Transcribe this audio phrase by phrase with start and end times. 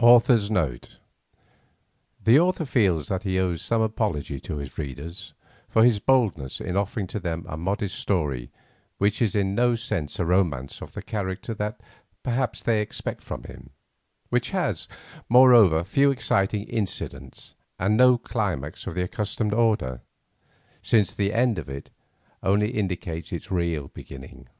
[0.00, 0.98] AUTHOR'S NOTE
[2.22, 5.32] The author feels that he owes some apology to his readers
[5.66, 8.50] for his boldness in offering to them a modest story
[8.98, 11.80] which is in no sense a romance of the character that
[12.22, 13.70] perhaps they expect from him;
[14.28, 14.88] which has,
[15.26, 20.02] moreover, few exciting incidents and no climax of the accustomed order,
[20.82, 21.88] since the end of it
[22.42, 24.50] only indicates its real beginning.